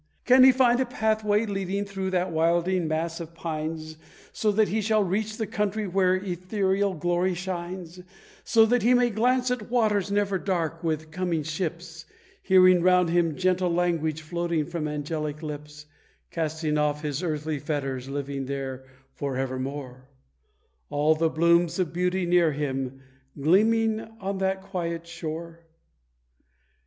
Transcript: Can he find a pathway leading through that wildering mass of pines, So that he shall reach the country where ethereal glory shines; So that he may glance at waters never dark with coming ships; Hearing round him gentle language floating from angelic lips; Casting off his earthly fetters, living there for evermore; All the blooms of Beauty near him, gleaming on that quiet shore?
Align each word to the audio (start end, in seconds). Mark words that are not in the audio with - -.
Can 0.25 0.43
he 0.43 0.51
find 0.51 0.79
a 0.79 0.85
pathway 0.87 1.45
leading 1.45 1.85
through 1.85 2.09
that 2.09 2.31
wildering 2.31 2.87
mass 2.87 3.19
of 3.19 3.35
pines, 3.35 3.97
So 4.33 4.51
that 4.51 4.69
he 4.69 4.81
shall 4.81 5.03
reach 5.03 5.37
the 5.37 5.45
country 5.45 5.85
where 5.87 6.15
ethereal 6.15 6.95
glory 6.95 7.35
shines; 7.35 7.99
So 8.43 8.65
that 8.65 8.81
he 8.81 8.95
may 8.95 9.11
glance 9.11 9.51
at 9.51 9.69
waters 9.69 10.11
never 10.11 10.39
dark 10.39 10.83
with 10.83 11.11
coming 11.11 11.43
ships; 11.43 12.05
Hearing 12.41 12.81
round 12.81 13.11
him 13.11 13.35
gentle 13.35 13.71
language 13.71 14.23
floating 14.23 14.65
from 14.65 14.87
angelic 14.87 15.43
lips; 15.43 15.85
Casting 16.31 16.79
off 16.79 17.03
his 17.03 17.21
earthly 17.21 17.59
fetters, 17.59 18.09
living 18.09 18.47
there 18.47 18.83
for 19.13 19.37
evermore; 19.37 20.09
All 20.89 21.13
the 21.13 21.29
blooms 21.29 21.77
of 21.77 21.93
Beauty 21.93 22.25
near 22.25 22.53
him, 22.53 23.01
gleaming 23.39 23.99
on 24.19 24.39
that 24.39 24.63
quiet 24.63 25.05
shore? 25.05 25.59